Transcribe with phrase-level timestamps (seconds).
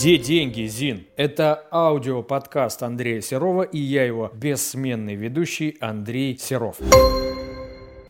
[0.00, 1.04] Где деньги, Зин?
[1.14, 6.78] Это аудиоподкаст Андрея Серова и я его бессменный ведущий Андрей Серов.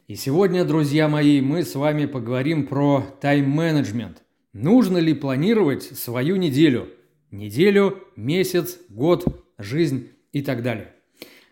[0.06, 4.22] И сегодня, друзья мои, мы с вами поговорим про тайм-менеджмент.
[4.52, 6.90] Нужно ли планировать свою неделю?
[7.32, 10.94] Неделю, месяц, год, жизнь и так далее.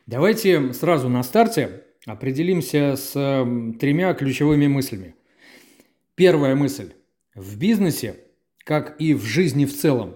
[0.07, 3.13] Давайте сразу на старте определимся с
[3.81, 5.17] тремя ключевыми мыслями.
[6.15, 6.93] Первая мысль.
[7.35, 8.21] В бизнесе,
[8.59, 10.15] как и в жизни в целом,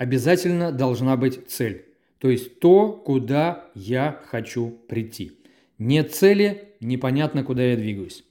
[0.00, 1.84] обязательно должна быть цель.
[2.20, 5.32] То есть то, куда я хочу прийти.
[5.76, 8.24] Нет цели, непонятно, куда я двигаюсь.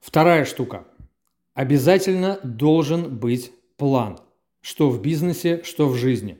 [0.00, 0.84] Вторая штука.
[1.54, 4.18] Обязательно должен быть план.
[4.60, 6.38] Что в бизнесе, что в жизни.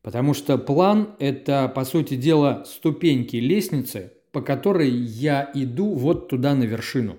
[0.00, 6.54] Потому что план– это, по сути дела, ступеньки лестницы, по которой я иду вот туда
[6.54, 7.18] на вершину.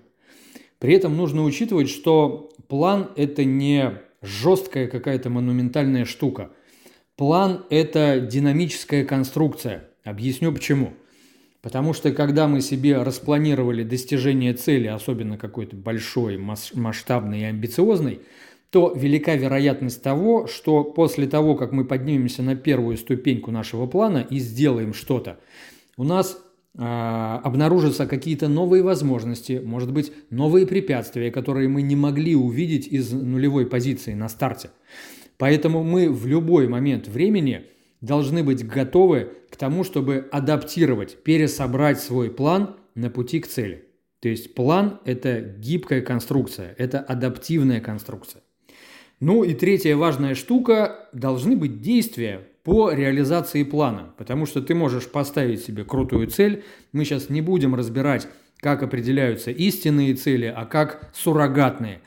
[0.80, 6.52] При этом нужно учитывать, что план– это не жесткая какая-то монументальная штука.
[7.16, 9.90] План– это динамическая конструкция.
[10.04, 10.94] Объясню почему.
[11.62, 18.22] Потому что когда мы себе распланировали достижение цели, особенно какой-то большой, масштабной и амбициозной,
[18.70, 24.20] то велика вероятность того, что после того, как мы поднимемся на первую ступеньку нашего плана
[24.20, 25.40] и сделаем что-то,
[25.98, 26.42] у нас
[26.76, 33.66] обнаружатся какие-то новые возможности, может быть, новые препятствия, которые мы не могли увидеть из нулевой
[33.66, 34.70] позиции на старте.
[35.38, 37.66] Поэтому мы в любой момент времени
[38.02, 43.86] должны быть готовы к тому, чтобы адаптировать, пересобрать свой план на пути к цели.
[44.20, 48.42] То есть план– это гибкая конструкция, это адаптивная конструкция.
[49.20, 55.08] Ну и третья важная штука– должны быть действия, по реализации плана, потому что ты можешь
[55.10, 56.64] поставить себе крутую цель.
[56.92, 58.28] Мы сейчас не будем разбирать,
[58.60, 62.02] как определяются истинные цели, а как суррогатные.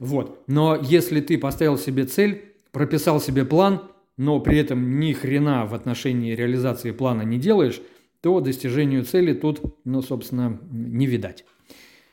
[0.00, 0.42] Вот.
[0.48, 3.82] Но если ты поставил себе цель, прописал себе план,
[4.16, 7.80] но при этом ни хрена в отношении реализации плана не делаешь,
[8.20, 11.44] то достижению цели тут, ну, собственно, не видать.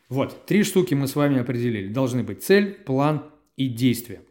[0.09, 1.91] Вот, три штуки мы с вами определили.
[1.91, 3.23] Должны быть цель, план
[3.57, 4.21] и действие.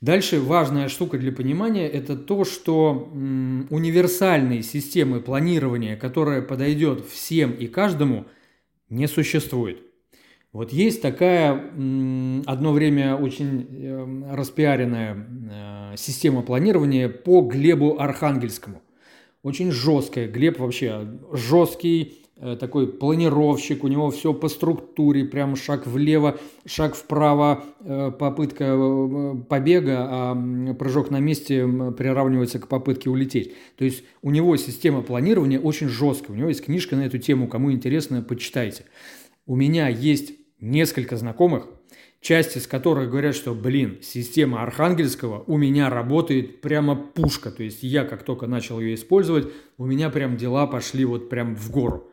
[0.00, 7.50] Дальше важная штука для понимания– это то, что м, универсальной системы планирования, которая подойдет всем
[7.50, 8.26] и каждому,
[8.88, 9.82] не существует.
[10.52, 11.52] Вот есть такая
[12.46, 18.80] одно время очень э, распиаренная э, система планирования по Глебу Архангельскому.
[19.42, 20.28] Очень жесткая.
[20.28, 22.24] Глеб вообще жесткий,
[22.60, 29.34] такой планировщик, у него все по структуре, прям шаг влево, шаг вправо, э, попытка э,
[29.48, 33.54] побега, а прыжок на месте приравнивается к попытке улететь.
[33.76, 37.48] То есть у него система планирования очень жесткая, у него есть книжка на эту тему,
[37.48, 38.84] кому интересно, почитайте.
[39.46, 41.66] У меня есть несколько знакомых,
[42.20, 47.50] часть из которых говорят, что, блин, система Архангельского у меня работает прямо пушка.
[47.50, 51.54] То есть я, как только начал ее использовать, у меня прям дела пошли вот прям
[51.54, 52.10] в гору.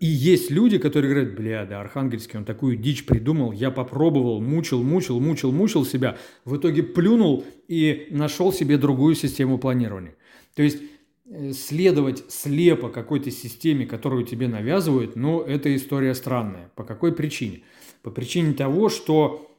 [0.00, 4.82] И есть люди, которые говорят, бля, да, Архангельский, он такую дичь придумал, я попробовал, мучил,
[4.82, 10.16] мучил, мучил, мучил себя, в итоге плюнул и нашел себе другую систему планирования.
[10.56, 10.78] То есть
[11.26, 16.72] э, следовать слепо какой-то системе, которую тебе навязывают, ну, это история странная.
[16.74, 17.62] По какой причине?
[18.06, 19.50] По причине того, что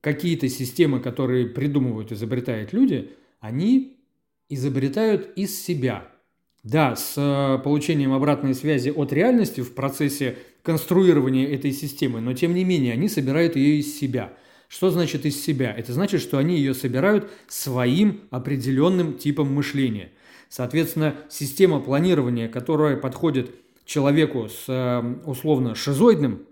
[0.00, 4.00] какие-то системы, которые придумывают, изобретают люди, они
[4.48, 6.08] изобретают из себя–
[6.64, 12.54] да, с э, получением обратной связи от реальности в процессе конструирования этой системы, но тем
[12.56, 14.32] не менее они собирают ее из себя.
[14.68, 15.72] Что значит из себя?
[15.72, 20.10] Это значит, что они ее собирают своим определенным типом мышления.
[20.48, 23.54] Соответственно, система планирования, которая подходит
[23.86, 26.46] человеку с э, условно шизоидным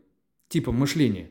[0.48, 1.30] типом мышления,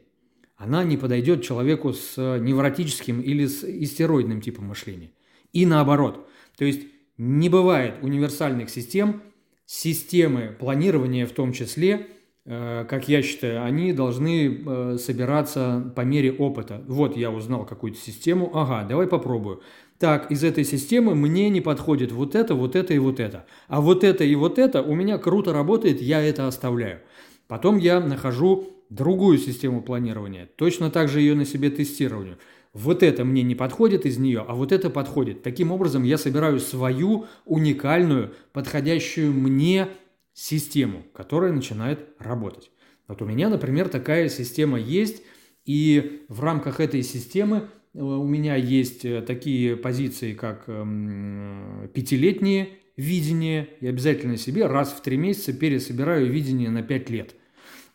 [0.55, 5.11] она не подойдет человеку с невротическим или с истероидным типом мышления.
[5.53, 6.27] И наоборот.
[6.57, 6.81] То есть
[7.17, 9.21] не бывает универсальных систем,
[9.65, 12.07] системы планирования в том числе,
[12.45, 16.83] э, как я считаю, они должны э, собираться по мере опыта.
[16.87, 19.61] Вот я узнал какую-то систему, ага, давай попробую.
[19.99, 23.45] Так, из этой системы мне не подходит вот это, вот это и вот это.
[23.67, 27.01] А вот это и вот это у меня круто работает, я это оставляю.
[27.47, 32.37] Потом я нахожу другую систему планирования, точно так же ее на себе тестирую
[32.77, 35.41] вот это мне не подходит из нее, а вот это подходит.
[35.41, 39.87] Таким образом, я собираю свою уникальную, подходящую мне
[40.33, 42.69] систему, которая начинает работать.
[43.07, 45.23] Вот у меня, например, такая система есть,
[45.65, 52.69] и в рамках этой системы э, у меня есть э, такие позиции, как эм, пятилетнее
[52.95, 53.69] видение.
[53.81, 57.33] Я обязательно себе раз в три месяца пересобираю видение на пять лет–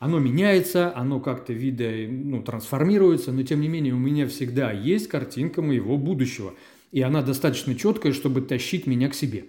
[0.03, 5.07] оно меняется, оно как-то вида, ну, трансформируется, но тем не менее у меня всегда есть
[5.07, 6.55] картинка моего будущего.
[6.91, 9.45] и она достаточно четкая, чтобы тащить меня к себе.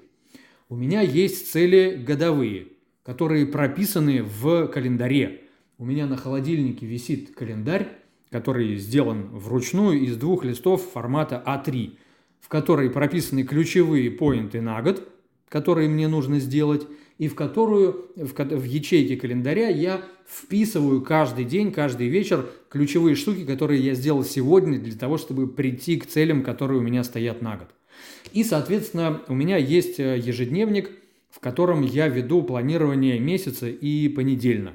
[0.70, 2.68] У меня есть цели годовые,
[3.02, 5.42] которые прописаны в календаре.
[5.80, 7.88] У меня на холодильнике висит календарь,
[8.30, 11.98] который сделан вручную из двух листов формата А3,
[12.40, 15.10] в который прописаны ключевые поинты на год,
[15.50, 16.86] которые мне нужно сделать,
[17.18, 23.46] и в которую в, в ячейке календаря я вписываю каждый день, каждый вечер ключевые штуки,
[23.46, 27.58] которые я сделал сегодня для того, чтобы прийти к целям, которые у меня стоят на
[27.58, 27.68] год.
[28.32, 30.92] И, соответственно, у меня есть э, ежедневник,
[31.30, 34.74] в котором я веду планирование месяца и понедельно.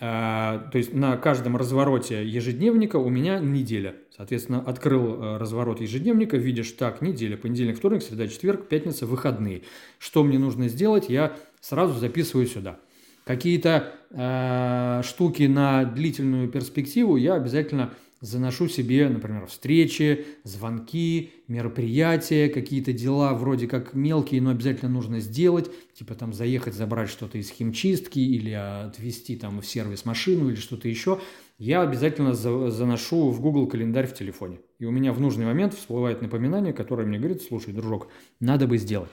[0.00, 3.96] А, то есть на каждом развороте ежедневника у меня неделя.
[4.16, 9.62] Соответственно, открыл э, разворот ежедневника, видишь, так, неделя, понедельник, вторник, среда, четверг, пятница, выходные.
[9.98, 12.78] Что мне нужно сделать, я сразу записываю сюда.
[13.24, 22.92] Какие-то э, штуки на длительную перспективу я обязательно заношу себе, например, встречи, звонки, мероприятия, какие-то
[22.92, 28.18] дела вроде как мелкие, но обязательно нужно сделать, типа там заехать, забрать что-то из химчистки
[28.18, 31.20] или отвезти там в сервис машину или что-то еще,
[31.58, 34.60] я обязательно за заношу в Google календарь в телефоне.
[34.78, 38.08] И у меня в нужный момент всплывает напоминание, которое мне говорит, слушай, дружок,
[38.40, 39.10] надо бы сделать.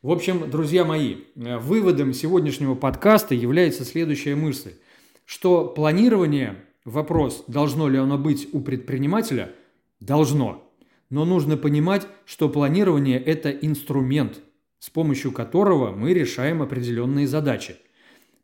[0.00, 4.72] В общем, друзья мои, э, выводом сегодняшнего подкаста является следующая мысль,
[5.24, 9.54] что планирование Вопрос, должно ли оно быть у предпринимателя?
[10.00, 10.68] Должно.
[11.10, 14.40] Но нужно понимать, что планирование– это инструмент,
[14.80, 17.76] с помощью которого мы решаем определенные задачи.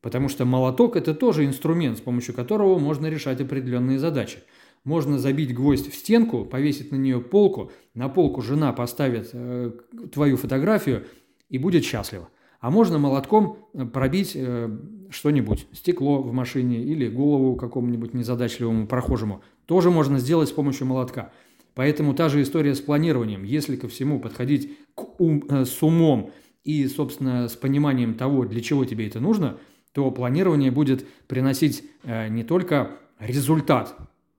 [0.00, 4.38] Потому что молоток– это тоже инструмент, с помощью которого можно решать определенные задачи.
[4.84, 9.72] Можно забить гвоздь в стенку, повесить на нее полку, на полку жена поставит э,
[10.12, 11.06] твою фотографию
[11.48, 12.28] и будет счастлива.
[12.60, 14.68] А можно молотком э, пробить э,
[15.10, 19.42] что-нибудь, стекло в машине или голову какому-нибудь незадачливому прохожему.
[19.66, 21.30] Тоже можно сделать с помощью молотка.
[21.74, 23.44] Поэтому та же история с планированием.
[23.44, 26.32] Если ко всему подходить к ум, э, с умом
[26.64, 29.58] и, собственно, с пониманием того, для чего тебе это нужно,
[29.92, 32.90] то планирование будет приносить э, не только
[33.20, 33.96] результат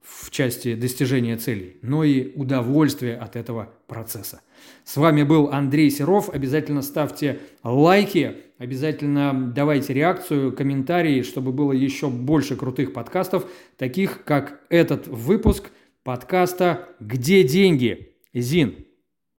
[0.09, 4.41] в части достижения целей, но и удовольствие от этого процесса.
[4.83, 6.29] С вами был Андрей Серов.
[6.29, 13.45] Обязательно ставьте лайки, обязательно давайте реакцию, комментарии, чтобы было еще больше крутых подкастов,
[13.77, 15.71] таких как этот выпуск
[16.03, 18.88] подкаста «Где деньги?» Зин.